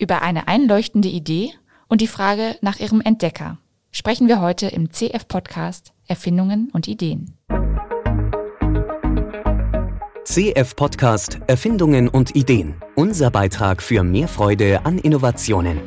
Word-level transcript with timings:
Über 0.00 0.22
eine 0.22 0.46
einleuchtende 0.46 1.08
Idee 1.08 1.50
und 1.88 2.00
die 2.00 2.06
Frage 2.06 2.56
nach 2.60 2.78
ihrem 2.78 3.00
Entdecker 3.00 3.58
sprechen 3.90 4.28
wir 4.28 4.40
heute 4.40 4.68
im 4.68 4.92
CF-Podcast 4.92 5.92
Erfindungen 6.06 6.70
und 6.72 6.86
Ideen. 6.86 7.34
CF-Podcast 10.24 11.40
Erfindungen 11.48 12.08
und 12.08 12.36
Ideen. 12.36 12.76
Unser 12.94 13.32
Beitrag 13.32 13.82
für 13.82 14.04
mehr 14.04 14.28
Freude 14.28 14.86
an 14.86 14.98
Innovationen. 14.98 15.80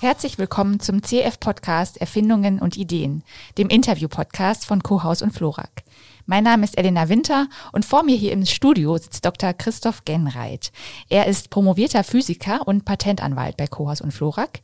Herzlich 0.00 0.38
willkommen 0.38 0.78
zum 0.78 1.02
CF-Podcast 1.02 1.96
Erfindungen 2.00 2.60
und 2.60 2.76
Ideen, 2.76 3.24
dem 3.58 3.68
Interview-Podcast 3.70 4.66
von 4.66 4.84
Kohaus 4.84 5.20
und 5.20 5.32
Florak. 5.32 5.82
Mein 6.26 6.44
Name 6.44 6.64
ist 6.64 6.78
Elena 6.78 7.08
Winter 7.08 7.48
und 7.72 7.84
vor 7.84 8.04
mir 8.04 8.16
hier 8.16 8.32
im 8.32 8.46
Studio 8.46 8.96
sitzt 8.96 9.24
Dr. 9.24 9.52
Christoph 9.52 10.04
Genreit. 10.04 10.70
Er 11.08 11.26
ist 11.26 11.50
promovierter 11.50 12.04
Physiker 12.04 12.66
und 12.66 12.84
Patentanwalt 12.84 13.56
bei 13.56 13.66
Kohaus 13.66 14.00
und 14.00 14.12
Florak 14.12 14.60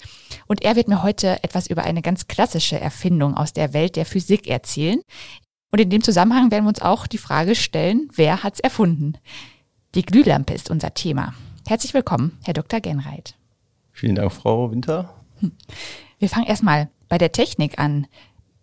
und 0.46 0.62
er 0.62 0.76
wird 0.76 0.86
mir 0.86 1.02
heute 1.02 1.42
etwas 1.42 1.66
über 1.66 1.82
eine 1.82 2.00
ganz 2.00 2.28
klassische 2.28 2.78
Erfindung 2.78 3.36
aus 3.36 3.52
der 3.52 3.72
Welt 3.72 3.96
der 3.96 4.06
Physik 4.06 4.46
erzählen. 4.46 5.00
Und 5.72 5.80
in 5.80 5.90
dem 5.90 6.02
Zusammenhang 6.02 6.50
werden 6.50 6.64
wir 6.64 6.70
uns 6.70 6.80
auch 6.80 7.06
die 7.06 7.18
Frage 7.18 7.54
stellen, 7.54 8.08
wer 8.14 8.42
hat's 8.42 8.60
erfunden? 8.60 9.14
Die 9.94 10.02
Glühlampe 10.02 10.54
ist 10.54 10.70
unser 10.70 10.94
Thema. 10.94 11.34
Herzlich 11.66 11.92
willkommen, 11.92 12.38
Herr 12.44 12.54
Dr. 12.54 12.80
Genreit. 12.80 13.34
Vielen 13.92 14.14
Dank, 14.14 14.32
Frau 14.32 14.70
Winter. 14.70 15.12
Wir 16.18 16.28
fangen 16.28 16.46
erstmal 16.46 16.88
bei 17.08 17.18
der 17.18 17.32
Technik 17.32 17.78
an. 17.78 18.06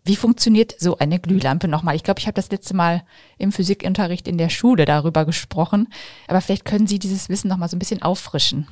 Wie 0.06 0.16
funktioniert 0.16 0.76
so 0.78 1.00
eine 1.00 1.20
Glühlampe 1.20 1.68
nochmal? 1.68 1.96
Ich 1.96 2.04
glaube, 2.04 2.20
ich 2.20 2.28
habe 2.28 2.36
das 2.36 2.52
letzte 2.52 2.76
Mal 2.76 3.04
im 3.40 3.52
Physikunterricht 3.52 4.28
in 4.28 4.38
der 4.38 4.50
Schule 4.50 4.86
darüber 4.86 5.26
gesprochen, 5.26 5.88
aber 6.28 6.42
vielleicht 6.42 6.64
können 6.64 6.86
Sie 6.86 7.00
dieses 7.00 7.28
Wissen 7.28 7.48
nochmal 7.48 7.70
so 7.70 7.76
ein 7.76 7.80
bisschen 7.80 8.04
auffrischen. 8.04 8.68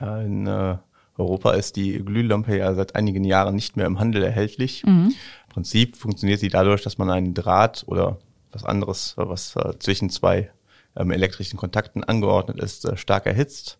Ja, 0.00 0.22
in 0.22 0.46
äh, 0.46 0.78
Europa 1.18 1.52
ist 1.52 1.76
die 1.76 2.02
Glühlampe 2.02 2.56
ja 2.56 2.72
seit 2.72 2.96
einigen 2.96 3.24
Jahren 3.24 3.54
nicht 3.56 3.76
mehr 3.76 3.84
im 3.84 3.98
Handel 3.98 4.22
erhältlich. 4.22 4.84
Mhm. 4.86 5.12
Im 5.48 5.52
Prinzip 5.52 5.96
funktioniert 5.96 6.40
sie 6.40 6.48
dadurch, 6.48 6.82
dass 6.82 6.96
man 6.96 7.10
einen 7.10 7.34
Draht 7.34 7.84
oder 7.86 8.16
was 8.50 8.64
anderes, 8.64 9.14
was 9.16 9.54
äh, 9.56 9.78
zwischen 9.78 10.08
zwei 10.08 10.50
ähm, 10.96 11.10
elektrischen 11.10 11.58
Kontakten 11.58 12.04
angeordnet 12.04 12.58
ist, 12.58 12.86
äh, 12.86 12.96
stark 12.96 13.26
erhitzt, 13.26 13.78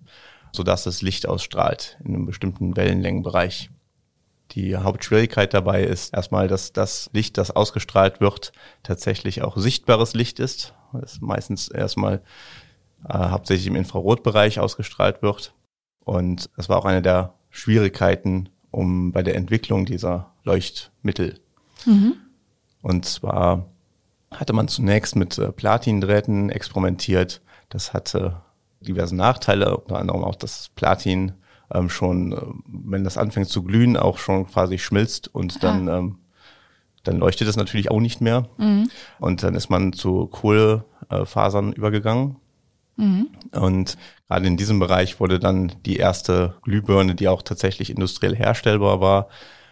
sodass 0.53 0.84
das 0.84 1.00
Licht 1.00 1.27
ausstrahlt 1.27 1.97
in 2.05 2.14
einem 2.14 2.27
bestimmten 2.27 2.77
Wellenlängenbereich. 2.77 3.70
Die 4.52 4.77
Hauptschwierigkeit 4.77 5.52
dabei 5.52 5.84
ist 5.84 6.14
erstmal, 6.14 6.48
dass 6.48 6.72
das 6.72 7.10
Licht, 7.12 7.36
das 7.36 7.50
ausgestrahlt 7.50 8.20
wird, 8.20 8.52
tatsächlich 8.82 9.42
auch 9.42 9.56
sichtbares 9.56 10.14
Licht 10.14 10.41
ist. 10.41 10.74
Das 10.92 11.20
meistens 11.20 11.68
erstmal 11.68 12.22
äh, 13.06 13.12
hauptsächlich 13.12 13.66
im 13.66 13.76
Infrarotbereich 13.76 14.58
ausgestrahlt 14.58 15.22
wird. 15.22 15.54
Und 16.04 16.48
das 16.56 16.69
war 16.69 16.78
auch 16.78 16.86
eine 16.86 17.02
der 17.02 17.34
Schwierigkeiten 17.50 18.48
um 18.70 19.12
bei 19.12 19.22
der 19.22 19.34
Entwicklung 19.34 19.86
dieser 19.86 20.32
Leuchtmittel. 20.44 21.41
Mhm. 21.84 22.14
Und 22.82 23.04
zwar 23.04 23.66
hatte 24.30 24.52
man 24.52 24.69
zunächst 24.69 25.16
mit 25.16 25.38
äh, 25.38 25.52
Platindrähten 25.52 26.50
experimentiert. 26.50 27.42
Das 27.69 27.92
hatte 27.92 28.41
diverse 28.80 29.16
Nachteile, 29.16 29.76
unter 29.76 29.98
anderem 29.98 30.24
auch 30.24 30.36
das 30.36 30.70
Platin 30.74 31.32
ähm, 31.72 31.91
schon, 31.91 32.33
äh, 32.33 32.36
wenn 32.66 33.05
das 33.05 33.19
anfängt 33.19 33.48
zu 33.48 33.62
glühen, 33.62 33.97
auch 33.97 34.19
schon 34.19 34.47
quasi 34.47 34.78
schmilzt 34.78 35.34
und 35.34 35.62
dann, 35.62 35.88
ähm, 35.88 36.19
dann 37.05 37.19
leuchtet 37.19 37.48
es 37.48 37.56
natürlich 37.56 37.91
auch 37.91 38.00
nicht 38.00 38.20
mehr. 38.20 38.48
Mhm. 38.58 38.91
Und 39.19 39.42
dann 39.42 39.55
ist 39.55 39.70
man 39.70 39.92
zu 39.92 40.27
Kohlefasern 40.27 41.72
übergegangen. 41.72 42.36
Mhm. 42.97 43.28
Und 43.52 43.97
gerade 44.27 44.47
in 44.47 44.56
diesem 44.56 44.78
Bereich 44.78 45.20
wurde 45.20 45.38
dann 45.38 45.72
die 45.86 45.97
erste 45.97 46.55
Glühbirne, 46.62 47.14
die 47.14 47.28
auch 47.28 47.42
tatsächlich 47.42 47.91
industriell 47.91 48.34
herstellbar 48.34 49.00
war 49.00 49.28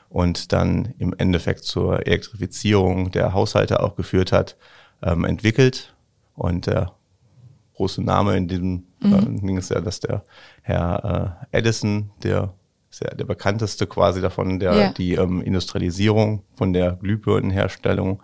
und 0.09 0.53
dann 0.53 0.95
im 0.99 1.15
Endeffekt 1.19 1.65
zur 1.65 2.07
Elektrifizierung 2.07 3.11
der 3.11 3.33
Haushalte 3.33 3.83
auch 3.83 3.97
geführt 3.97 4.33
hat, 4.33 4.57
ähm, 5.03 5.25
entwickelt. 5.25 5.95
Und 6.35 6.67
der 6.67 6.93
große 7.77 8.03
Name 8.03 8.37
in 8.37 8.49
diesem 8.49 8.87
mhm. 9.01 9.15
äh, 9.15 9.41
Ding 9.41 9.57
ist 9.57 9.71
ja, 9.71 9.81
dass 9.81 10.01
der 10.01 10.25
Herr 10.63 11.47
äh, 11.53 11.59
Edison, 11.59 12.11
der 12.23 12.55
ja 13.01 13.15
der 13.15 13.25
bekannteste 13.25 13.87
quasi 13.87 14.21
davon, 14.21 14.59
der 14.59 14.75
ja. 14.75 14.93
die 14.93 15.15
ähm, 15.15 15.43
Industrialisierung 15.43 16.43
von 16.55 16.73
der 16.73 16.93
Glühbirnenherstellung 16.93 18.23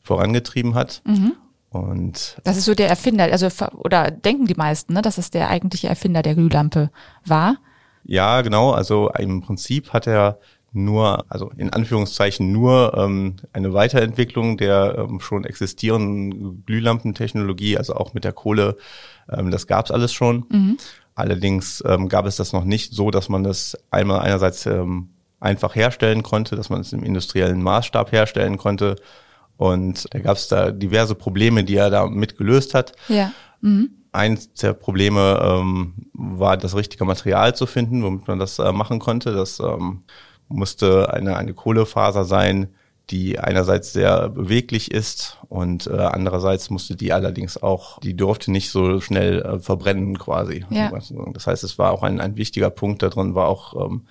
vorangetrieben 0.00 0.74
hat. 0.74 1.02
Mhm. 1.04 1.32
Und 1.70 2.38
das 2.42 2.56
ist 2.56 2.64
so 2.64 2.74
der 2.74 2.88
Erfinder, 2.88 3.24
also 3.30 3.48
oder 3.74 4.10
denken 4.10 4.46
die 4.46 4.54
meisten, 4.54 4.92
ne, 4.94 5.02
dass 5.02 5.18
es 5.18 5.30
der 5.30 5.48
eigentliche 5.48 5.88
Erfinder 5.88 6.22
der 6.22 6.34
Glühlampe 6.34 6.90
war? 7.24 7.58
Ja, 8.02 8.40
genau. 8.40 8.72
Also 8.72 9.10
im 9.10 9.40
Prinzip 9.40 9.92
hat 9.92 10.08
er 10.08 10.40
nur, 10.72 11.24
also 11.28 11.50
in 11.56 11.70
Anführungszeichen 11.70 12.52
nur 12.52 12.94
ähm, 12.96 13.36
eine 13.52 13.72
Weiterentwicklung 13.72 14.56
der 14.56 14.96
ähm, 14.98 15.20
schon 15.20 15.44
existierenden 15.44 16.64
Glühlampentechnologie, 16.64 17.76
also 17.76 17.94
auch 17.94 18.14
mit 18.14 18.24
der 18.24 18.32
Kohle, 18.32 18.76
ähm, 19.30 19.50
das 19.50 19.66
gab's 19.66 19.90
alles 19.90 20.12
schon. 20.12 20.46
Mhm. 20.48 20.78
Allerdings 21.14 21.82
ähm, 21.86 22.08
gab 22.08 22.24
es 22.26 22.36
das 22.36 22.52
noch 22.52 22.64
nicht 22.64 22.92
so, 22.92 23.10
dass 23.10 23.28
man 23.28 23.42
das 23.42 23.76
einmal 23.90 24.20
einerseits 24.20 24.64
ähm, 24.66 25.10
einfach 25.40 25.74
herstellen 25.74 26.22
konnte, 26.22 26.54
dass 26.54 26.70
man 26.70 26.82
es 26.82 26.92
im 26.92 27.02
industriellen 27.02 27.62
Maßstab 27.62 28.12
herstellen 28.12 28.56
konnte. 28.56 28.96
Und 29.56 30.06
da 30.14 30.20
gab 30.20 30.36
es 30.36 30.48
da 30.48 30.70
diverse 30.70 31.14
Probleme, 31.14 31.64
die 31.64 31.76
er 31.76 31.90
da 31.90 32.06
mitgelöst 32.06 32.74
hat. 32.74 32.92
Ja. 33.08 33.32
Mhm. 33.60 33.90
Eins 34.12 34.52
der 34.54 34.72
Probleme 34.72 35.40
ähm, 35.42 35.94
war, 36.12 36.56
das 36.56 36.74
richtige 36.74 37.04
Material 37.04 37.54
zu 37.54 37.66
finden, 37.66 38.02
womit 38.02 38.26
man 38.26 38.38
das 38.38 38.58
äh, 38.58 38.72
machen 38.72 38.98
konnte. 38.98 39.32
Das 39.32 39.60
ähm, 39.60 40.02
musste 40.50 41.12
eine, 41.12 41.36
eine 41.36 41.54
Kohlefaser 41.54 42.24
sein, 42.24 42.68
die 43.10 43.38
einerseits 43.38 43.92
sehr 43.92 44.28
beweglich 44.28 44.90
ist 44.92 45.38
und 45.48 45.88
äh, 45.88 45.96
andererseits 45.96 46.70
musste 46.70 46.94
die 46.94 47.12
allerdings 47.12 47.60
auch, 47.60 47.98
die 48.00 48.14
durfte 48.14 48.52
nicht 48.52 48.70
so 48.70 49.00
schnell 49.00 49.42
äh, 49.42 49.58
verbrennen 49.58 50.16
quasi. 50.18 50.64
Ja. 50.70 50.92
Das 51.32 51.46
heißt, 51.46 51.64
es 51.64 51.78
war 51.78 51.90
auch 51.90 52.04
ein, 52.04 52.20
ein 52.20 52.36
wichtiger 52.36 52.70
Punkt 52.70 53.02
darin, 53.02 53.34
war 53.34 53.48
auch 53.48 53.90
ähm, 53.90 54.02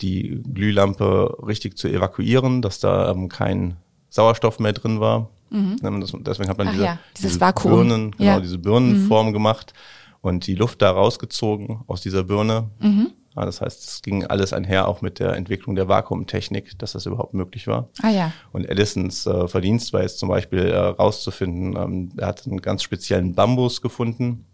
die 0.00 0.40
Glühlampe 0.54 1.36
richtig 1.46 1.76
zu 1.76 1.88
evakuieren, 1.88 2.62
dass 2.62 2.80
da 2.80 3.10
ähm, 3.10 3.28
kein 3.28 3.76
Sauerstoff 4.08 4.58
mehr 4.60 4.72
drin 4.72 5.00
war. 5.00 5.28
Mhm. 5.50 6.00
Das, 6.00 6.12
deswegen 6.20 6.48
hat 6.48 6.58
man 6.58 6.70
diese, 6.70 6.84
ja, 6.84 6.98
diese 7.16 7.38
Birnen, 7.38 8.12
genau, 8.12 8.24
ja. 8.24 8.40
diese 8.40 8.58
Birnenform 8.58 9.28
mhm. 9.28 9.32
gemacht 9.32 9.74
und 10.20 10.46
die 10.46 10.54
Luft 10.54 10.80
da 10.80 10.90
rausgezogen 10.90 11.80
aus 11.86 12.00
dieser 12.00 12.24
Birne. 12.24 12.70
Mhm. 12.80 13.12
Ja, 13.38 13.44
das 13.44 13.60
heißt, 13.60 13.84
es 13.84 14.02
ging 14.02 14.26
alles 14.26 14.52
einher 14.52 14.88
auch 14.88 15.00
mit 15.00 15.20
der 15.20 15.34
Entwicklung 15.34 15.76
der 15.76 15.86
Vakuumtechnik, 15.86 16.76
dass 16.76 16.92
das 16.92 17.06
überhaupt 17.06 17.34
möglich 17.34 17.68
war. 17.68 17.88
Ah 18.02 18.10
ja. 18.10 18.32
Und 18.50 18.68
Edisons 18.68 19.26
äh, 19.26 19.46
Verdienst 19.46 19.92
war 19.92 20.02
jetzt 20.02 20.18
zum 20.18 20.28
Beispiel 20.28 20.66
äh, 20.66 20.76
rauszufinden, 20.76 21.76
ähm, 21.76 22.10
er 22.16 22.26
hat 22.26 22.44
einen 22.46 22.60
ganz 22.60 22.82
speziellen 22.82 23.34
Bambus 23.34 23.80
gefunden, 23.80 24.44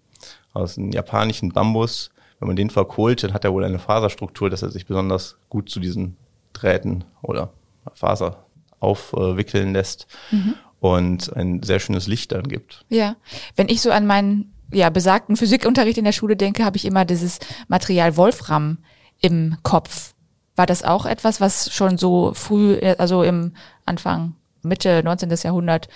aus 0.52 0.76
einem 0.76 0.92
japanischen 0.92 1.50
Bambus. 1.50 2.10
Wenn 2.40 2.48
man 2.48 2.56
den 2.56 2.68
verkohlt, 2.68 3.22
dann 3.22 3.32
hat 3.32 3.44
er 3.44 3.54
wohl 3.54 3.64
eine 3.64 3.78
Faserstruktur, 3.78 4.50
dass 4.50 4.62
er 4.62 4.70
sich 4.70 4.84
besonders 4.84 5.38
gut 5.48 5.70
zu 5.70 5.80
diesen 5.80 6.18
Drähten 6.52 7.04
oder 7.22 7.54
Faser 7.94 8.44
aufwickeln 8.80 9.72
lässt. 9.72 10.08
Mhm 10.30 10.56
und 10.84 11.34
ein 11.34 11.62
sehr 11.62 11.80
schönes 11.80 12.06
Licht 12.08 12.32
dann 12.32 12.46
gibt. 12.46 12.84
Ja, 12.90 13.16
wenn 13.56 13.70
ich 13.70 13.80
so 13.80 13.90
an 13.90 14.06
meinen 14.06 14.53
ja, 14.72 14.90
besagten 14.90 15.36
Physikunterricht 15.36 15.98
in 15.98 16.04
der 16.04 16.12
Schule 16.12 16.36
denke, 16.36 16.64
habe 16.64 16.76
ich 16.76 16.84
immer 16.84 17.04
dieses 17.04 17.38
Material 17.68 18.16
Wolfram 18.16 18.78
im 19.20 19.56
Kopf. 19.62 20.14
War 20.56 20.66
das 20.66 20.84
auch 20.84 21.06
etwas, 21.06 21.40
was 21.40 21.72
schon 21.72 21.98
so 21.98 22.32
früh, 22.34 22.78
also 22.98 23.22
im 23.22 23.52
Anfang, 23.86 24.34
Mitte 24.62 25.02
19. 25.04 25.30
Jahrhundert 25.42 25.88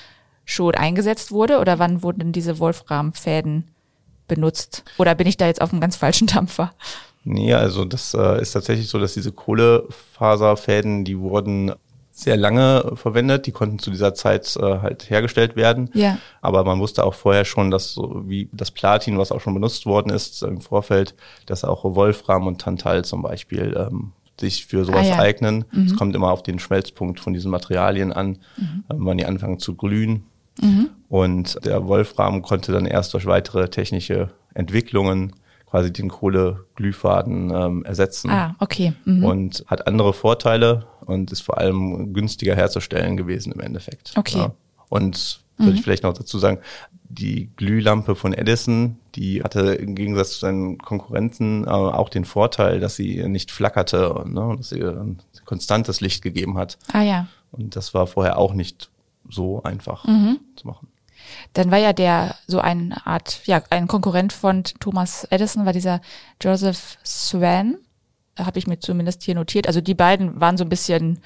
schon 0.44 0.74
eingesetzt 0.74 1.30
wurde? 1.30 1.58
Oder 1.58 1.78
wann 1.78 2.02
wurden 2.02 2.32
diese 2.32 2.58
Wolframfäden 2.58 3.70
benutzt? 4.26 4.84
Oder 4.98 5.14
bin 5.14 5.26
ich 5.26 5.36
da 5.36 5.46
jetzt 5.46 5.60
auf 5.60 5.72
einem 5.72 5.80
ganz 5.80 5.96
falschen 5.96 6.26
Dampfer? 6.32 6.72
Nee, 7.24 7.52
also 7.52 7.84
das 7.84 8.14
äh, 8.14 8.40
ist 8.40 8.52
tatsächlich 8.52 8.88
so, 8.88 8.98
dass 8.98 9.14
diese 9.14 9.32
Kohlefaserfäden, 9.32 11.04
die 11.04 11.18
wurden 11.18 11.72
sehr 12.18 12.36
lange 12.36 12.92
verwendet. 12.94 13.46
Die 13.46 13.52
konnten 13.52 13.78
zu 13.78 13.90
dieser 13.90 14.14
Zeit 14.14 14.56
äh, 14.56 14.80
halt 14.80 15.08
hergestellt 15.08 15.56
werden. 15.56 15.90
Ja. 15.94 16.18
Aber 16.40 16.64
man 16.64 16.80
wusste 16.80 17.04
auch 17.04 17.14
vorher 17.14 17.44
schon, 17.44 17.70
dass 17.70 17.92
so 17.92 18.24
wie 18.26 18.48
das 18.52 18.70
Platin, 18.70 19.18
was 19.18 19.30
auch 19.30 19.40
schon 19.40 19.54
benutzt 19.54 19.86
worden 19.86 20.10
ist 20.10 20.42
im 20.42 20.60
Vorfeld, 20.60 21.14
dass 21.46 21.64
auch 21.64 21.84
Wolfram 21.84 22.46
und 22.46 22.60
Tantal 22.60 23.04
zum 23.04 23.22
Beispiel 23.22 23.76
ähm, 23.78 24.12
sich 24.40 24.66
für 24.66 24.84
sowas 24.84 25.06
ah, 25.06 25.10
ja. 25.10 25.18
eignen. 25.18 25.64
Es 25.70 25.92
mhm. 25.92 25.96
kommt 25.96 26.16
immer 26.16 26.30
auf 26.30 26.42
den 26.42 26.58
Schmelzpunkt 26.58 27.20
von 27.20 27.34
diesen 27.34 27.50
Materialien 27.50 28.12
an, 28.12 28.38
mhm. 28.56 28.84
äh, 28.88 28.94
wann 28.96 29.18
die 29.18 29.26
anfangen 29.26 29.58
zu 29.58 29.74
glühen. 29.74 30.24
Mhm. 30.60 30.90
Und 31.08 31.64
der 31.64 31.86
Wolfram 31.86 32.42
konnte 32.42 32.72
dann 32.72 32.86
erst 32.86 33.14
durch 33.14 33.26
weitere 33.26 33.68
technische 33.68 34.30
Entwicklungen 34.54 35.34
quasi 35.70 35.92
den 35.92 36.08
Kohleglühfaden 36.08 37.50
ähm, 37.54 37.84
ersetzen. 37.84 38.30
Ah, 38.30 38.54
okay. 38.58 38.92
Mhm. 39.04 39.24
Und 39.24 39.64
hat 39.66 39.86
andere 39.86 40.12
Vorteile 40.12 40.86
und 41.04 41.30
ist 41.32 41.42
vor 41.42 41.58
allem 41.58 42.12
günstiger 42.12 42.54
herzustellen 42.56 43.16
gewesen 43.16 43.52
im 43.52 43.60
Endeffekt. 43.60 44.12
Okay. 44.16 44.38
Ja. 44.38 44.52
Und 44.88 45.40
Sollte 45.60 45.74
ich 45.74 45.82
vielleicht 45.82 46.04
noch 46.04 46.12
dazu 46.12 46.38
sagen, 46.38 46.60
die 47.08 47.50
Glühlampe 47.56 48.14
von 48.14 48.32
Edison, 48.32 48.96
die 49.16 49.42
hatte 49.42 49.72
im 49.74 49.96
Gegensatz 49.96 50.34
zu 50.34 50.40
seinen 50.40 50.78
Konkurrenten 50.78 51.64
äh, 51.64 51.70
auch 51.70 52.10
den 52.10 52.24
Vorteil, 52.24 52.78
dass 52.78 52.94
sie 52.94 53.26
nicht 53.28 53.50
flackerte, 53.50 54.22
ne, 54.26 54.54
dass 54.56 54.68
sie 54.68 54.82
ein 54.84 55.18
konstantes 55.46 56.00
Licht 56.00 56.22
gegeben 56.22 56.58
hat. 56.58 56.78
Ah 56.92 57.02
ja. 57.02 57.26
Und 57.50 57.74
das 57.74 57.92
war 57.92 58.06
vorher 58.06 58.38
auch 58.38 58.52
nicht 58.54 58.90
so 59.28 59.62
einfach 59.64 60.04
Mhm. 60.04 60.38
zu 60.54 60.66
machen. 60.68 60.87
Dann 61.52 61.70
war 61.70 61.78
ja 61.78 61.92
der 61.92 62.34
so 62.46 62.60
eine 62.60 63.06
Art, 63.06 63.40
ja, 63.44 63.62
ein 63.70 63.86
Konkurrent 63.86 64.32
von 64.32 64.64
Thomas 64.80 65.24
Edison, 65.30 65.66
war 65.66 65.72
dieser 65.72 66.00
Joseph 66.40 66.98
Swan. 67.04 67.76
Habe 68.38 68.58
ich 68.58 68.66
mir 68.66 68.78
zumindest 68.78 69.22
hier 69.22 69.34
notiert. 69.34 69.66
Also 69.66 69.80
die 69.80 69.94
beiden 69.94 70.40
waren 70.40 70.56
so 70.56 70.64
ein 70.64 70.68
bisschen 70.68 71.20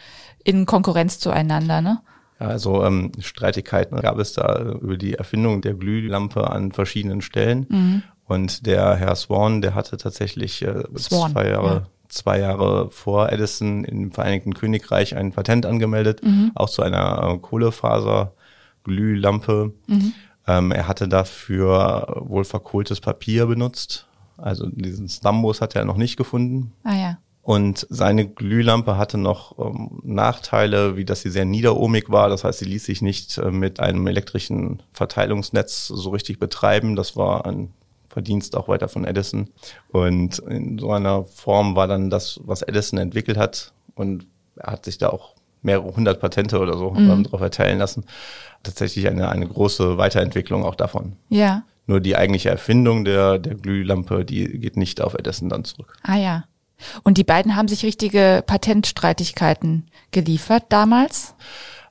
in 0.45 0.67
Konkurrenz 0.67 1.19
zueinander, 1.19 1.81
ne? 1.81 2.01
Ja, 2.41 2.47
also 2.49 2.85
ähm, 2.85 3.13
Streitigkeiten 3.21 4.01
gab 4.01 4.19
es 4.19 4.33
da 4.33 4.59
über 4.81 4.97
die 4.97 5.15
Erfindung 5.15 5.61
der 5.61 5.75
Glühlampe 5.75 6.51
an 6.51 6.73
verschiedenen 6.73 7.21
Stellen. 7.21 7.67
Mhm. 7.69 8.03
Und 8.25 8.67
der 8.67 8.97
Herr 8.97 9.15
Swan, 9.15 9.61
der 9.61 9.75
hatte 9.75 9.97
tatsächlich 9.99 10.63
äh, 10.63 10.83
Swan, 10.97 11.33
zwei 11.33 11.49
Jahre, 11.51 11.69
ja. 11.69 11.83
zwei 12.09 12.39
Jahre 12.39 12.91
vor 12.91 13.31
Edison 13.31 13.85
im 13.85 14.11
Vereinigten 14.11 14.55
Königreich 14.55 15.15
ein 15.15 15.33
Patent 15.33 15.67
angemeldet, 15.67 16.23
Mhm. 16.25 16.53
auch 16.55 16.71
zu 16.71 16.83
einer 16.83 17.23
äh, 17.23 17.39
Kohlefaser-Glühlampe. 18.83 19.73
Mhm. 19.87 20.13
Ähm, 20.47 20.73
er 20.73 20.89
hatte 20.89 21.09
dafür 21.09 22.21
wohl 22.21 22.45
verkohltes 22.45 23.01
Papier 23.01 23.47
benutzt. 23.47 24.07
Also 24.37 24.67
diesen 24.67 25.09
Stambus 25.09 25.61
hat 25.61 25.77
er 25.77 25.85
noch 25.85 25.97
nicht 25.97 26.17
gefunden. 26.17 26.73
Ah 26.85 26.97
ja. 26.97 27.19
Und 27.43 27.87
seine 27.91 28.29
Glühlampe 28.29 28.97
hatte 28.97 29.19
noch 29.19 29.59
ähm, 29.59 30.01
Nachteile, 30.05 30.97
wie 30.97 31.05
dass 31.05 31.23
sie 31.23 31.31
sehr 31.31 31.45
niederohmig 31.45 32.09
war. 32.09 32.29
Das 32.29 32.45
heißt, 32.45 32.61
sie 32.61 32.65
ließ 32.65 32.85
sich 32.85 33.03
nicht 33.03 33.39
äh, 33.39 33.51
mit 33.51 33.81
einem 33.81 34.07
elektrischen 34.07 34.83
Verteilungsnetz 34.93 35.89
so 35.89 36.11
richtig 36.11 36.39
betreiben. 36.39 36.95
Das 36.95 37.17
war 37.17 37.47
ein 37.47 37.73
Verdienst 38.07 38.57
auch 38.57 38.69
weiter 38.69 38.89
von 38.89 39.05
Edison. 39.05 39.49
Und 39.91 40.39
in 40.41 40.79
so 40.79 40.93
einer 40.93 41.25
Form 41.25 41.75
war 41.75 41.89
dann 41.89 42.11
das, 42.11 42.41
was 42.45 42.63
Edison 42.63 42.99
entwickelt 42.99 43.37
hat. 43.37 43.73
Und 43.95 44.27
er 44.57 44.73
hat 44.73 44.85
sich 44.85 44.99
da 44.99 45.09
auch 45.09 45.35
mehrere 45.63 45.95
hundert 45.95 46.21
Patente 46.21 46.59
oder 46.59 46.77
so 46.77 46.95
ähm, 46.97 47.25
drauf 47.25 47.41
erteilen 47.41 47.79
lassen. 47.79 48.05
Tatsächlich 48.63 49.09
eine, 49.09 49.29
eine 49.29 49.47
große 49.47 49.99
Weiterentwicklung 49.99 50.65
auch 50.65 50.75
davon. 50.75 51.17
Ja. 51.29 51.65
Nur 51.87 52.01
die 52.01 52.17
eigentliche 52.17 52.51
Erfindung 52.51 53.05
der, 53.05 53.39
der 53.39 53.55
Glühlampe, 53.55 54.25
die 54.25 54.59
geht 54.59 54.77
nicht 54.77 55.01
auf 55.01 55.15
Edison 55.15 55.49
dann 55.49 55.65
zurück. 55.65 55.97
Ah 56.03 56.17
ja. 56.17 56.45
Und 57.03 57.19
die 57.19 57.25
beiden 57.25 57.57
haben 57.57 57.69
sich 57.69 57.85
richtige 57.85 58.43
Patentstreitigkeiten 58.47 59.87
geliefert 60.11 60.65
damals. 60.69 61.35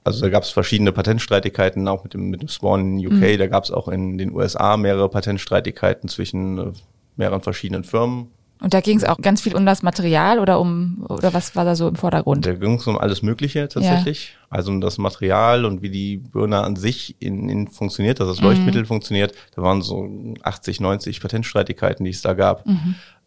Also 0.03 0.21
da 0.21 0.29
gab 0.29 0.43
es 0.43 0.49
verschiedene 0.49 0.91
Patentstreitigkeiten, 0.91 1.87
auch 1.87 2.03
mit 2.03 2.13
dem, 2.13 2.29
mit 2.29 2.41
dem 2.41 2.49
Swan 2.49 2.99
in 2.99 3.07
UK. 3.07 3.37
Da 3.37 3.47
gab 3.47 3.63
es 3.63 3.71
auch 3.71 3.87
in 3.87 4.17
den 4.17 4.33
USA 4.33 4.75
mehrere 4.75 5.09
Patentstreitigkeiten 5.09 6.09
zwischen 6.09 6.57
äh, 6.57 6.71
mehreren 7.17 7.41
verschiedenen 7.41 7.83
Firmen. 7.83 8.31
Und 8.61 8.75
da 8.75 8.79
ging 8.79 8.95
es 8.95 9.03
auch 9.03 9.17
ganz 9.17 9.41
viel 9.41 9.55
um 9.55 9.65
das 9.65 9.81
Material 9.81 10.37
oder 10.39 10.59
um 10.59 11.03
oder 11.09 11.33
was 11.33 11.55
war 11.55 11.65
da 11.65 11.75
so 11.75 11.87
im 11.87 11.95
Vordergrund? 11.95 12.45
Da 12.45 12.53
ging 12.53 12.75
es 12.75 12.85
um 12.85 12.97
alles 12.97 13.23
Mögliche 13.23 13.67
tatsächlich. 13.67 14.37
Also 14.51 14.71
um 14.71 14.81
das 14.81 14.99
Material 14.99 15.65
und 15.65 15.81
wie 15.81 15.89
die 15.89 16.17
Birne 16.17 16.61
an 16.61 16.75
sich 16.75 17.15
in, 17.19 17.49
in 17.49 17.67
funktioniert, 17.67 18.19
dass 18.19 18.27
das 18.27 18.39
Leuchtmittel 18.39 18.85
funktioniert. 18.85 19.33
Da 19.55 19.63
waren 19.63 19.81
so 19.81 20.07
80, 20.43 20.79
90 20.79 21.21
Patentstreitigkeiten, 21.21 22.05
die 22.05 22.11
es 22.11 22.21
da 22.21 22.33
gab. 22.33 22.63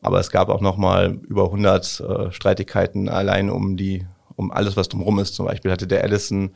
Aber 0.01 0.21
es 0.21 0.31
gab 0.31 0.51
auch 0.51 0.61
noch 0.61 0.77
mal 0.77 1.19
über 1.29 1.47
100 1.47 2.01
äh, 2.01 2.31
Streitigkeiten 2.31 3.09
allein 3.09 3.51
um 3.51 3.77
die 3.77 4.07
um 4.37 4.51
alles, 4.51 4.77
was 4.77 4.89
drumherum 4.89 5.19
ist. 5.19 5.35
Zum 5.35 5.47
Beispiel 5.47 5.71
hatte 5.71 5.87
der 5.87 6.05
Edison 6.05 6.51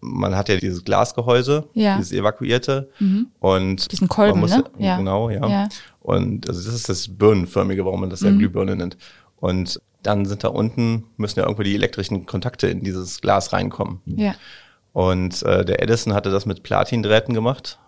man 0.00 0.36
hat 0.36 0.48
ja 0.48 0.56
dieses 0.56 0.84
Glasgehäuse, 0.84 1.68
Ja. 1.74 1.96
dieses 1.96 2.12
evakuierte 2.12 2.90
und 3.40 3.90
Diesen 3.92 4.08
Kolben, 4.08 4.40
man 4.40 4.50
ne? 4.50 4.64
Ja. 4.78 4.96
Genau, 4.98 5.30
ja. 5.30 5.46
Ja. 5.48 5.68
Und 6.00 6.48
also 6.48 6.64
das 6.64 6.74
ist 6.74 6.88
das 6.88 7.08
Birnenförmige, 7.08 7.84
warum 7.84 8.00
man 8.00 8.10
das 8.10 8.20
ja 8.20 8.30
Glühbirne 8.30 8.76
nennt. 8.76 8.96
Und 9.36 9.80
dann 10.02 10.24
sind 10.24 10.44
da 10.44 10.48
unten, 10.48 11.04
müssen 11.16 11.40
ja 11.40 11.44
irgendwo 11.46 11.62
die 11.64 11.74
elektrischen 11.74 12.26
Kontakte 12.26 12.68
in 12.68 12.82
dieses 12.84 13.20
Glas 13.20 13.52
reinkommen. 13.52 14.00
Ja. 14.06 14.34
Und 14.92 15.42
äh, 15.42 15.64
der 15.64 15.82
Edison 15.82 16.14
hatte 16.14 16.30
das 16.30 16.46
mit 16.46 16.62
Platindrähten 16.62 17.34
gemacht, 17.34 17.78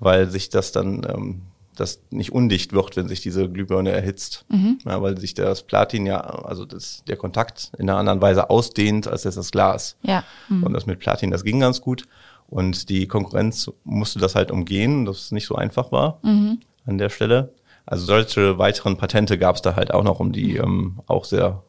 weil 0.00 0.28
sich 0.28 0.50
das 0.50 0.72
dann 0.72 1.06
ähm, 1.08 1.42
das 1.76 2.00
nicht 2.10 2.32
undicht 2.32 2.72
wird, 2.72 2.96
wenn 2.96 3.08
sich 3.08 3.20
diese 3.22 3.48
Glühbirne 3.48 3.90
erhitzt. 3.92 4.44
Ja, 4.84 5.00
weil 5.00 5.18
sich 5.18 5.32
das 5.34 5.62
Platin 5.62 6.04
ja, 6.06 6.20
also 6.20 6.64
das, 6.66 7.02
der 7.06 7.16
Kontakt 7.16 7.72
in 7.78 7.88
einer 7.88 7.98
anderen 7.98 8.20
Weise 8.20 8.50
ausdehnt 8.50 9.08
als 9.08 9.24
jetzt 9.24 9.36
das 9.36 9.50
Glas. 9.52 9.96
Ja. 10.02 10.22
Mhm. 10.48 10.64
Und 10.64 10.72
das 10.74 10.86
mit 10.86 10.98
Platin, 10.98 11.30
das 11.30 11.44
ging 11.44 11.60
ganz 11.60 11.80
gut. 11.80 12.04
Und 12.48 12.90
die 12.90 13.08
Konkurrenz 13.08 13.70
musste 13.84 14.18
das 14.18 14.34
halt 14.34 14.50
umgehen, 14.50 15.06
das 15.06 15.32
nicht 15.32 15.46
so 15.46 15.54
einfach 15.54 15.90
war 15.92 16.18
Mhm. 16.22 16.60
an 16.84 16.98
der 16.98 17.08
Stelle. 17.08 17.54
Also 17.86 18.04
solche 18.04 18.58
weiteren 18.58 18.96
Patente 18.98 19.38
gab 19.38 19.56
es 19.56 19.62
da 19.62 19.74
halt 19.74 19.92
auch 19.94 20.04
noch, 20.04 20.20
um 20.20 20.32
die 20.32 20.56
ähm, 20.56 21.00
auch 21.06 21.24
sehr 21.24 21.62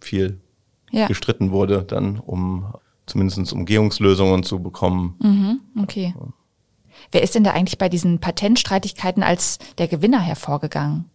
viel 0.00 0.40
Ja. 0.90 1.06
gestritten 1.06 1.52
wurde, 1.52 1.82
dann 1.84 2.18
um 2.18 2.74
zumindest 3.06 3.52
Umgehungslösungen 3.52 4.42
zu 4.42 4.60
bekommen. 4.62 5.16
Mhm. 5.22 5.60
Okay. 5.82 6.14
Wer 7.12 7.22
ist 7.22 7.34
denn 7.34 7.44
da 7.44 7.52
eigentlich 7.52 7.78
bei 7.78 7.88
diesen 7.88 8.18
Patentstreitigkeiten 8.20 9.22
als 9.22 9.58
der 9.78 9.88
Gewinner 9.88 10.20
hervorgegangen? 10.20 11.06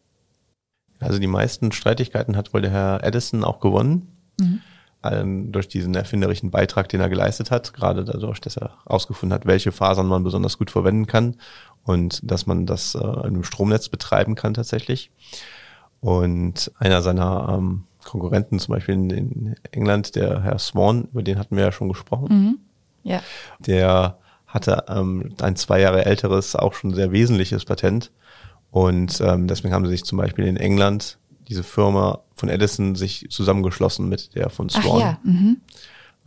Also 1.00 1.20
die 1.20 1.28
meisten 1.28 1.72
Streitigkeiten 1.72 2.36
hat 2.36 2.54
wohl 2.54 2.62
der 2.62 2.72
Herr 2.72 3.04
Edison 3.04 3.44
auch 3.44 3.60
gewonnen. 3.60 4.16
Ähm, 5.02 5.52
durch 5.54 5.70
diesen 5.70 5.96
erfinderischen 5.96 6.52
Beitrag, 6.52 6.90
den 6.90 7.00
er 7.00 7.08
geleistet 7.08 7.52
hat, 7.52 7.74
gerade 7.74 8.04
dadurch, 8.04 8.42
dass 8.42 8.58
er 8.58 8.72
herausgefunden 8.84 9.34
hat, 9.34 9.46
welche 9.46 9.72
Fasern 9.72 10.08
man 10.08 10.24
besonders 10.26 10.58
gut 10.58 10.72
verwenden 10.72 11.08
kann 11.08 11.38
und 11.86 12.20
dass 12.30 12.46
man 12.48 12.66
das 12.66 12.96
äh, 12.96 13.00
in 13.00 13.20
einem 13.20 13.44
Stromnetz 13.46 13.88
betreiben 13.88 14.36
kann 14.36 14.54
tatsächlich. 14.54 15.10
Und 16.02 16.72
einer 16.80 17.02
seiner 17.02 17.56
ähm, 17.58 17.84
Konkurrenten, 18.04 18.60
zum 18.60 18.74
Beispiel 18.74 18.96
in, 18.96 19.10
in 19.10 19.56
England, 19.72 20.16
der 20.16 20.42
Herr 20.42 20.60
Swan, 20.60 21.08
über 21.12 21.24
den 21.24 21.40
hatten 21.40 21.56
wir 21.56 21.64
ja 21.64 21.72
schon 21.72 21.90
gesprochen, 21.90 22.60
Ja. 23.04 23.22
der 23.60 24.18
hatte 24.50 24.84
ähm, 24.90 25.34
ein 25.42 25.56
zwei 25.56 25.80
Jahre 25.80 26.06
älteres, 26.06 26.56
auch 26.56 26.74
schon 26.74 26.94
sehr 26.94 27.12
wesentliches 27.12 27.66
Patent. 27.66 28.12
Und 28.72 29.22
ähm, 29.22 29.48
deswegen 29.48 29.74
haben 29.74 29.86
sie 29.86 29.92
sich 29.92 30.04
zum 30.04 30.18
Beispiel 30.18 30.46
in 30.46 30.58
England 30.58 31.18
diese 31.48 31.64
Firma 31.64 32.20
von 32.36 32.50
Edison 32.50 32.96
sich 32.96 33.28
zusammengeschlossen 33.30 34.10
mit 34.10 34.36
der 34.36 34.50
von 34.50 34.68
Ach 34.74 34.84
Swan. 34.84 35.00
ja. 35.00 35.20
Mhm. 35.24 35.58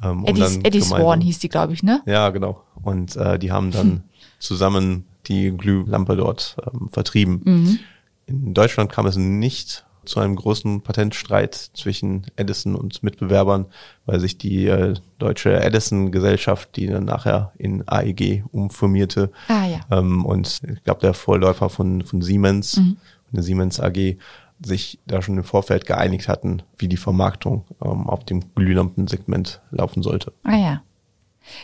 ähm, 0.03 0.25
um 0.25 0.27
Eddie, 0.27 0.61
Eddie 0.65 0.81
Swan 0.81 1.21
hieß 1.21 1.39
die, 1.39 1.49
glaube 1.49 1.73
ich, 1.73 1.83
ne? 1.83 2.03
Ja, 2.07 2.31
genau. 2.31 2.63
Und 2.83 3.17
äh, 3.17 3.39
die 3.39 3.53
haben 3.53 3.71
dann 3.71 4.05
zusammen 4.39 5.05
die 5.27 5.51
Glühlampe 5.57 6.17
dort 6.17 6.57
ähm, 6.73 6.89
vertrieben. 6.91 7.41
Mhm. 7.45 7.79
In 8.27 8.55
Deutschland 8.55 8.91
kam 8.91 9.07
es 9.07 9.17
nicht 9.17 9.85
zu 10.05 10.21
einem 10.21 10.37
großen 10.37 10.83
Patentstreit 10.83 11.55
zwischen 11.55 12.27
Edison 12.37 12.75
und 12.75 13.03
Mitbewerbern, 13.03 13.67
weil 14.07 14.19
sich 14.21 14.37
die 14.39 14.67
äh, 14.67 14.95
deutsche 15.19 15.61
Edison-Gesellschaft, 15.63 16.77
die 16.77 16.87
dann 16.87 17.05
nachher 17.05 17.53
in 17.59 17.87
AEG 17.87 18.45
umformierte, 18.53 19.31
Ah 19.49 19.67
ja. 19.67 19.81
ähm, 19.91 20.25
und 20.25 20.61
ich 20.73 20.83
glaube 20.85 21.01
der 21.01 21.15
Vorläufer 21.15 21.69
von, 21.71 22.03
von 22.03 22.23
Siemens, 22.23 22.77
Mhm. 22.77 22.97
von 22.97 23.35
der 23.35 23.43
Siemens 23.43 23.81
AG, 23.81 24.17
sich 24.65 25.01
da 25.07 25.23
schon 25.23 25.37
im 25.39 25.45
Vorfeld 25.45 25.87
geeinigt 25.87 26.29
hatten, 26.29 26.63
wie 26.79 26.87
die 26.89 26.97
Vermarktung 26.97 27.65
ähm, 27.85 28.07
auf 28.09 28.25
dem 28.25 28.55
Glühlampensegment 28.55 29.61
laufen 29.71 30.03
sollte. 30.03 30.33
Ah 30.45 30.57
ja. 30.57 30.83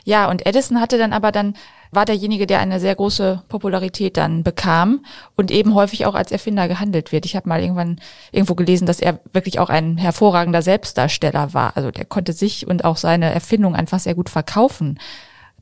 Ja, 0.05 0.31
und 0.31 0.47
Edison 0.47 0.81
hatte 0.81 0.99
dann 0.99 1.13
aber 1.13 1.33
dann, 1.33 1.55
war 1.91 2.05
derjenige, 2.05 2.47
der 2.47 2.61
eine 2.61 2.81
sehr 2.81 2.95
große 2.95 3.45
Popularität 3.49 4.17
dann 4.17 4.43
bekam 4.43 5.05
und 5.37 5.51
eben 5.51 5.75
häufig 5.75 6.07
auch 6.07 6.15
als 6.15 6.33
Erfinder 6.33 6.69
gehandelt 6.69 7.13
wird. 7.13 7.25
Ich 7.25 7.37
habe 7.37 7.49
mal 7.49 7.63
irgendwann 7.63 8.01
irgendwo 8.31 8.55
gelesen, 8.55 8.87
dass 8.87 9.01
er 9.01 9.21
wirklich 9.33 9.59
auch 9.59 9.71
ein 9.71 9.97
hervorragender 9.97 10.63
Selbstdarsteller 10.63 11.55
war. 11.55 11.77
Also 11.77 11.91
der 11.91 12.05
konnte 12.05 12.33
sich 12.33 12.67
und 12.67 12.85
auch 12.85 12.97
seine 12.97 13.33
Erfindung 13.33 13.75
einfach 13.75 14.01
sehr 14.01 14.15
gut 14.15 14.29
verkaufen. 14.29 14.99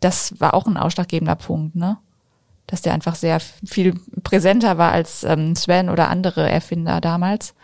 Das 0.01 0.41
war 0.41 0.55
auch 0.55 0.67
ein 0.67 0.77
ausschlaggebender 0.77 1.37
Punkt, 1.37 1.77
ne? 1.77 1.99
Dass 2.67 2.83
der 2.83 2.95
einfach 2.95 3.15
sehr 3.15 3.39
viel 3.39 3.95
präsenter 4.25 4.77
war 4.77 4.91
als 4.91 5.23
ähm, 5.23 5.55
Sven 5.55 5.89
oder 5.89 6.09
andere 6.09 6.51
Erfinder 6.51 7.01
damals. 7.01 7.55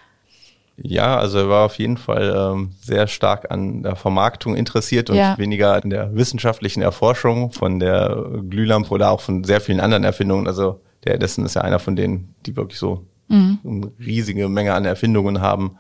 Ja, 0.77 1.19
also 1.19 1.39
er 1.39 1.49
war 1.49 1.67
auf 1.67 1.79
jeden 1.79 1.97
Fall 1.97 2.35
ähm, 2.37 2.71
sehr 2.81 3.07
stark 3.07 3.51
an 3.51 3.83
der 3.83 3.95
Vermarktung 3.97 4.57
interessiert 4.57 5.11
und 5.11 5.17
Ja. 5.17 5.37
weniger 5.39 5.83
an 5.83 5.91
der 5.91 6.15
wissenschaftlichen 6.15 6.83
Erforschung 6.83 7.53
von 7.53 7.79
der 7.79 8.41
Glühlampe 8.49 8.91
oder 8.91 9.11
auch 9.11 9.21
von 9.21 9.45
sehr 9.45 9.61
vielen 9.61 9.81
anderen 9.81 10.05
Erfindungen. 10.05 10.47
Also 10.47 10.81
der 11.05 11.15
Edison 11.15 11.45
ist 11.45 11.55
ja 11.55 11.63
einer 11.63 11.79
von 11.79 11.95
denen, 11.97 12.35
die 12.47 12.57
wirklich 12.57 12.79
so 12.79 13.05
eine 13.65 13.91
riesige 13.99 14.49
Menge 14.49 14.75
an 14.75 14.85
Erfindungen 14.85 15.41
haben, 15.41 15.77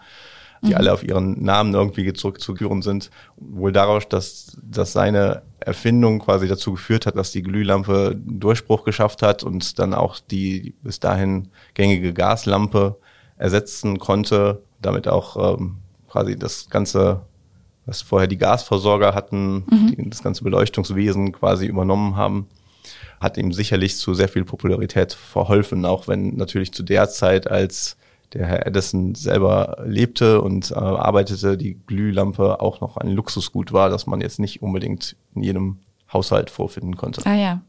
die 0.62 0.75
alle 0.76 0.92
auf 0.92 1.02
ihren 1.02 1.42
Namen 1.42 1.75
irgendwie 1.75 2.12
zurückzuführen 2.12 2.82
sind. 2.82 3.11
Wohl 3.37 3.72
daraus, 3.72 4.08
dass, 4.08 4.56
dass 4.62 4.92
seine 4.92 5.42
Erfindung 5.58 6.20
quasi 6.20 6.46
dazu 6.49 6.72
geführt 6.72 7.04
hat, 7.06 7.16
dass 7.16 7.32
die 7.32 7.42
Glühlampe 7.42 8.12
einen 8.14 8.40
Durchbruch 8.40 8.84
geschafft 8.84 9.22
hat 9.22 9.42
und 9.42 9.78
dann 9.78 9.92
auch 9.92 10.18
die 10.20 10.75
bis 10.82 11.00
dahin 11.00 11.49
gängige 11.75 12.12
Gaslampe 12.12 12.96
ersetzen 13.42 13.99
konnte, 13.99 14.62
damit 14.80 15.08
auch 15.08 15.58
ähm, 15.58 15.78
quasi 16.08 16.38
das 16.38 16.70
ganze, 16.70 17.22
was 17.87 18.00
vorher 18.00 18.28
die 18.28 18.38
Gasversorger 18.38 19.14
hatten, 19.14 19.64
die 19.90 20.08
das 20.08 20.22
ganze 20.22 20.44
Beleuchtungswesen 20.44 21.32
quasi 21.32 21.66
übernommen 21.66 22.14
haben. 22.16 22.46
hat 23.20 23.37
ihm 23.38 23.52
sicherlich 23.52 23.96
zu 23.96 24.14
sehr 24.14 24.28
viel 24.28 24.44
Popularität 24.44 25.12
verholfen, 25.12 25.84
auch 25.84 26.06
wenn 26.06 26.37
natürlich 26.37 26.72
zu 26.72 26.84
der 26.84 27.08
Zeit, 27.08 27.50
als 27.50 27.96
der 28.32 28.46
Herr 28.46 28.66
Edison 28.66 29.14
selber 29.14 29.82
lebte 29.84 30.40
und 30.40 30.70
äh, 30.70 30.75
arbeitete, 30.75 31.56
die 31.56 31.78
Glühlampe 31.87 32.61
auch 32.61 32.80
noch 32.80 32.96
ein 32.96 33.08
Luxusgut 33.08 33.72
war, 33.72 33.90
das 33.90 34.06
man 34.06 34.20
jetzt 34.20 34.38
nicht 34.38 34.62
unbedingt 34.62 35.16
in 35.34 35.42
jedem 35.42 35.78
Haushalt 36.12 36.49
vorfinden 36.50 36.96
konnte. 36.96 37.22
Ah 37.25 37.34
ja. 37.34 37.61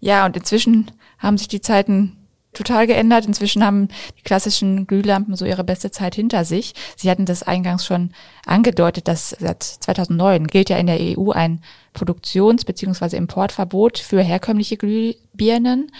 Ja, 0.00 0.26
und 0.26 0.36
inzwischen 0.36 0.90
haben 1.18 1.38
sich 1.38 1.48
die 1.48 1.60
Zeiten 1.60 2.16
total 2.58 2.86
geändert. 2.86 3.26
Inzwischen 3.26 3.64
haben 3.64 3.88
die 4.18 4.22
klassischen 4.22 4.86
Glühlampen 4.86 5.36
so 5.36 5.44
ihre 5.44 5.64
beste 5.64 5.90
Zeit 5.90 6.14
hinter 6.14 6.44
sich. 6.44 6.74
Sie 6.96 7.10
hatten 7.10 7.24
das 7.24 7.42
eingangs 7.42 7.86
schon 7.86 8.10
angedeutet, 8.44 9.08
dass 9.08 9.30
seit 9.30 9.62
2009 9.62 10.46
gilt 10.46 10.70
ja 10.70 10.76
in 10.76 10.86
der 10.86 10.98
EU 11.00 11.30
ein 11.30 11.62
Produktions- 11.94 12.64
bzw. 12.64 13.16
Importverbot 13.16 13.98
für 13.98 14.22
herkömmliche 14.22 14.76
Glühbirnen. 14.76 15.90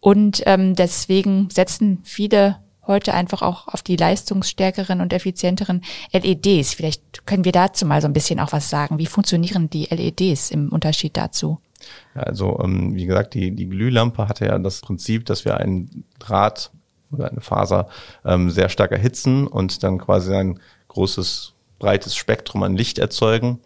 Und 0.00 0.42
ähm, 0.46 0.74
deswegen 0.74 1.48
setzen 1.50 2.00
viele 2.04 2.58
heute 2.86 3.14
einfach 3.14 3.42
auch 3.42 3.68
auf 3.68 3.82
die 3.82 3.96
leistungsstärkeren 3.96 5.00
und 5.00 5.12
effizienteren 5.12 5.82
LEDs. 6.12 6.74
Vielleicht 6.74 7.26
können 7.26 7.44
wir 7.44 7.52
dazu 7.52 7.86
mal 7.86 8.00
so 8.00 8.06
ein 8.06 8.12
bisschen 8.12 8.40
auch 8.40 8.52
was 8.52 8.70
sagen. 8.70 8.98
Wie 8.98 9.06
funktionieren 9.06 9.68
die 9.70 9.86
LEDs 9.86 10.50
im 10.50 10.68
Unterschied 10.68 11.16
dazu? 11.16 11.58
Also 12.14 12.60
ähm, 12.62 12.94
wie 12.94 13.06
gesagt, 13.06 13.34
die, 13.34 13.50
die 13.50 13.68
Glühlampe 13.68 14.28
hatte 14.28 14.46
ja 14.46 14.58
das 14.58 14.80
Prinzip, 14.80 15.26
dass 15.26 15.44
wir 15.44 15.58
einen 15.58 16.04
Draht 16.18 16.70
oder 17.12 17.30
eine 17.30 17.40
Faser 17.40 17.88
ähm, 18.24 18.50
sehr 18.50 18.68
stark 18.68 18.92
erhitzen 18.92 19.46
und 19.46 19.82
dann 19.82 19.98
quasi 19.98 20.34
ein 20.34 20.60
großes, 20.88 21.54
breites 21.78 22.16
Spektrum 22.16 22.62
an 22.62 22.76
Licht 22.76 22.98
erzeugen. 22.98 23.60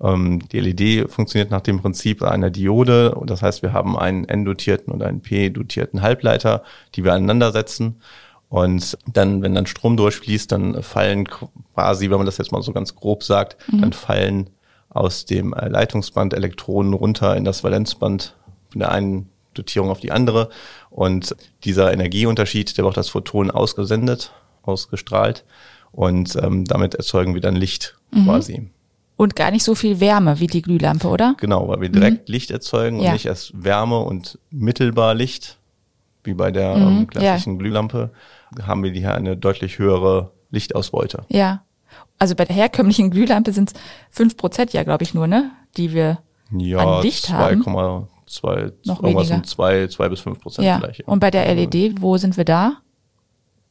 Ähm, 0.00 0.40
die 0.50 0.60
LED 0.60 1.10
funktioniert 1.10 1.50
nach 1.50 1.60
dem 1.60 1.80
Prinzip 1.80 2.22
einer 2.22 2.50
Diode. 2.50 3.16
Das 3.26 3.42
heißt, 3.42 3.62
wir 3.62 3.72
haben 3.72 3.98
einen 3.98 4.24
N-dotierten 4.24 4.92
und 4.92 5.02
einen 5.02 5.20
P-dotierten 5.20 6.02
Halbleiter, 6.02 6.62
die 6.94 7.04
wir 7.04 7.12
aneinander 7.12 7.52
setzen. 7.52 8.00
Und 8.48 8.98
dann, 9.12 9.42
wenn 9.42 9.54
dann 9.54 9.66
Strom 9.66 9.96
durchfließt, 9.96 10.52
dann 10.52 10.82
fallen 10.82 11.26
quasi, 11.74 12.10
wenn 12.10 12.18
man 12.18 12.26
das 12.26 12.38
jetzt 12.38 12.52
mal 12.52 12.62
so 12.62 12.72
ganz 12.72 12.94
grob 12.94 13.24
sagt, 13.24 13.56
mhm. 13.72 13.80
dann 13.80 13.92
fallen 13.92 14.50
aus 14.94 15.26
dem 15.26 15.52
äh, 15.52 15.68
Leitungsband 15.68 16.32
Elektronen 16.32 16.94
runter 16.94 17.36
in 17.36 17.44
das 17.44 17.62
Valenzband 17.62 18.34
von 18.70 18.78
der 18.78 18.92
einen 18.92 19.28
Dotierung 19.52 19.90
auf 19.90 20.00
die 20.00 20.12
andere. 20.12 20.48
Und 20.90 21.36
dieser 21.64 21.92
Energieunterschied, 21.92 22.78
der 22.78 22.84
wird 22.84 22.96
das 22.96 23.10
Photon 23.10 23.50
ausgesendet, 23.50 24.32
ausgestrahlt. 24.62 25.44
Und 25.92 26.36
ähm, 26.36 26.64
damit 26.64 26.94
erzeugen 26.94 27.34
wir 27.34 27.40
dann 27.40 27.56
Licht 27.56 27.96
mhm. 28.10 28.24
quasi. 28.24 28.70
Und 29.16 29.36
gar 29.36 29.50
nicht 29.50 29.62
so 29.62 29.76
viel 29.76 30.00
Wärme 30.00 30.40
wie 30.40 30.48
die 30.48 30.62
Glühlampe, 30.62 31.06
oder? 31.08 31.36
Genau, 31.38 31.68
weil 31.68 31.80
wir 31.80 31.88
direkt 31.88 32.28
mhm. 32.28 32.32
Licht 32.32 32.50
erzeugen 32.50 32.98
und 32.98 33.04
ja. 33.04 33.12
nicht 33.12 33.26
erst 33.26 33.52
Wärme 33.62 34.00
und 34.00 34.38
mittelbar 34.50 35.14
Licht, 35.14 35.58
wie 36.24 36.34
bei 36.34 36.50
der 36.50 36.76
mhm. 36.76 36.82
ähm, 36.82 37.06
klassischen 37.06 37.54
ja. 37.54 37.58
Glühlampe, 37.58 38.10
haben 38.62 38.82
wir 38.82 38.90
hier 38.90 39.14
eine 39.14 39.36
deutlich 39.36 39.78
höhere 39.78 40.32
Lichtausbeute. 40.50 41.24
Ja. 41.28 41.62
Also 42.18 42.34
bei 42.34 42.44
der 42.44 42.56
herkömmlichen 42.56 43.10
Glühlampe 43.10 43.52
sind 43.52 43.72
es 43.72 43.80
fünf 44.10 44.36
Prozent 44.36 44.72
ja, 44.72 44.82
glaube 44.82 45.04
ich, 45.04 45.14
nur, 45.14 45.26
ne? 45.26 45.50
Die 45.76 45.92
wir 45.92 46.18
ja, 46.52 46.78
an 46.78 47.02
Licht 47.02 47.26
2, 47.26 47.32
haben. 47.34 48.08
2, 48.26 48.72
noch 48.84 49.02
irgendwas 49.02 49.28
weniger. 49.28 49.34
um 49.36 49.44
zwei, 49.44 49.86
zwei 49.88 50.08
bis 50.08 50.20
fünf 50.20 50.40
Prozent 50.40 50.66
ja. 50.66 50.78
vielleicht. 50.78 51.00
Ja. 51.00 51.06
Und 51.06 51.20
bei 51.20 51.30
der 51.30 51.52
LED, 51.54 52.00
wo 52.00 52.16
sind 52.16 52.36
wir 52.36 52.44
da? 52.44 52.78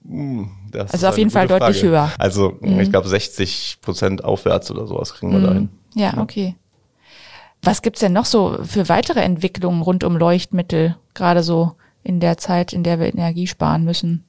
Hm, 0.05 0.49
das 0.71 0.91
also 0.91 1.07
auf 1.07 1.17
jeden 1.17 1.29
Fall 1.29 1.47
Frage. 1.47 1.59
deutlich 1.59 1.83
höher. 1.83 2.11
Also 2.17 2.57
mhm. 2.59 2.79
ich 2.79 2.89
glaube 2.89 3.07
60 3.07 3.79
Prozent 3.81 4.23
aufwärts 4.23 4.69
oder 4.69 4.85
sowas 4.85 5.13
kriegen 5.13 5.31
wir 5.31 5.39
mhm. 5.39 5.45
dahin. 5.45 5.69
Ja, 5.95 6.13
ja, 6.15 6.21
okay. 6.21 6.55
Was 7.61 7.81
gibt's 7.81 8.01
denn 8.01 8.13
noch 8.13 8.25
so 8.25 8.57
für 8.63 8.89
weitere 8.89 9.21
Entwicklungen 9.21 9.81
rund 9.81 10.03
um 10.03 10.17
Leuchtmittel, 10.17 10.97
gerade 11.13 11.43
so 11.43 11.73
in 12.03 12.19
der 12.19 12.37
Zeit, 12.37 12.73
in 12.73 12.83
der 12.83 12.99
wir 12.99 13.07
Energie 13.07 13.47
sparen 13.47 13.85
müssen? 13.85 14.25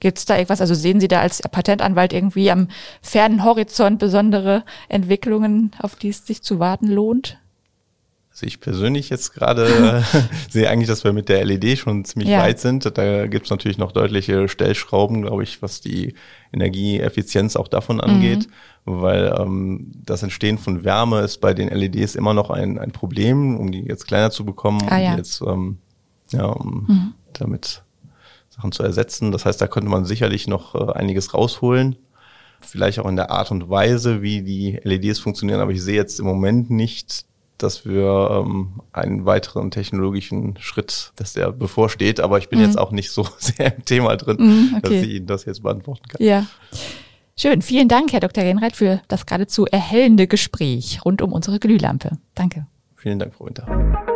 Gibt 0.00 0.18
es 0.18 0.26
da 0.26 0.34
irgendwas? 0.34 0.60
Also 0.60 0.74
sehen 0.74 1.00
Sie 1.00 1.08
da 1.08 1.20
als 1.20 1.40
Patentanwalt 1.42 2.12
irgendwie 2.12 2.50
am 2.50 2.68
fernen 3.00 3.44
Horizont 3.44 3.98
besondere 3.98 4.64
Entwicklungen, 4.88 5.70
auf 5.78 5.96
die 5.96 6.10
es 6.10 6.26
sich 6.26 6.42
zu 6.42 6.58
warten 6.58 6.88
lohnt? 6.88 7.38
Also 8.30 8.46
ich 8.46 8.60
persönlich 8.60 9.08
jetzt 9.08 9.32
gerade 9.32 10.04
sehe 10.50 10.68
eigentlich, 10.68 10.88
dass 10.88 11.04
wir 11.04 11.14
mit 11.14 11.30
der 11.30 11.42
LED 11.46 11.78
schon 11.78 12.04
ziemlich 12.04 12.28
ja. 12.28 12.40
weit 12.40 12.60
sind. 12.60 12.84
Da 12.98 13.26
gibt 13.26 13.46
es 13.46 13.50
natürlich 13.50 13.78
noch 13.78 13.92
deutliche 13.92 14.50
Stellschrauben, 14.50 15.22
glaube 15.22 15.42
ich, 15.42 15.62
was 15.62 15.80
die 15.80 16.14
Energieeffizienz 16.52 17.56
auch 17.56 17.68
davon 17.68 17.98
angeht, 17.98 18.46
mhm. 18.84 19.00
weil 19.00 19.34
ähm, 19.38 19.92
das 20.04 20.22
Entstehen 20.22 20.58
von 20.58 20.84
Wärme 20.84 21.20
ist 21.20 21.40
bei 21.40 21.54
den 21.54 21.70
LEDs 21.70 22.14
immer 22.14 22.34
noch 22.34 22.50
ein, 22.50 22.78
ein 22.78 22.92
Problem, 22.92 23.56
um 23.56 23.72
die 23.72 23.80
jetzt 23.80 24.06
kleiner 24.06 24.30
zu 24.30 24.44
bekommen, 24.44 24.82
ah, 24.90 24.96
um 24.96 25.02
ja. 25.02 25.16
jetzt 25.16 25.40
ähm, 25.40 25.78
ja, 26.32 26.44
um 26.44 26.86
mhm. 26.86 27.14
damit 27.32 27.85
Sachen 28.56 28.72
zu 28.72 28.82
ersetzen. 28.82 29.32
Das 29.32 29.44
heißt, 29.44 29.60
da 29.60 29.66
könnte 29.66 29.88
man 29.88 30.04
sicherlich 30.04 30.46
noch 30.46 30.74
äh, 30.74 30.92
einiges 30.92 31.34
rausholen. 31.34 31.96
Vielleicht 32.60 32.98
auch 32.98 33.08
in 33.08 33.16
der 33.16 33.30
Art 33.30 33.50
und 33.50 33.68
Weise, 33.68 34.22
wie 34.22 34.42
die 34.42 34.80
LEDs 34.82 35.18
funktionieren. 35.18 35.60
Aber 35.60 35.72
ich 35.72 35.82
sehe 35.82 35.94
jetzt 35.94 36.18
im 36.18 36.26
Moment 36.26 36.70
nicht, 36.70 37.26
dass 37.58 37.86
wir 37.86 38.44
ähm, 38.44 38.80
einen 38.92 39.24
weiteren 39.24 39.70
technologischen 39.70 40.56
Schritt, 40.58 41.12
dass 41.16 41.34
der 41.34 41.52
bevorsteht. 41.52 42.20
Aber 42.20 42.38
ich 42.38 42.48
bin 42.48 42.58
mhm. 42.58 42.66
jetzt 42.66 42.78
auch 42.78 42.92
nicht 42.92 43.10
so 43.10 43.26
sehr 43.38 43.76
im 43.76 43.84
Thema 43.84 44.16
drin, 44.16 44.36
mhm, 44.38 44.74
okay. 44.76 44.80
dass 44.82 44.92
ich 44.92 45.14
Ihnen 45.14 45.26
das 45.26 45.44
jetzt 45.44 45.62
beantworten 45.62 46.08
kann. 46.08 46.24
Ja. 46.24 46.46
Schön. 47.38 47.60
Vielen 47.60 47.88
Dank, 47.88 48.12
Herr 48.12 48.20
Dr. 48.20 48.44
Genreit, 48.44 48.74
für 48.74 49.02
das 49.08 49.26
geradezu 49.26 49.66
erhellende 49.66 50.26
Gespräch 50.26 51.00
rund 51.04 51.20
um 51.20 51.32
unsere 51.32 51.58
Glühlampe. 51.58 52.18
Danke. 52.34 52.66
Vielen 52.96 53.18
Dank, 53.18 53.34
Frau 53.34 53.46
Winter. 53.46 54.15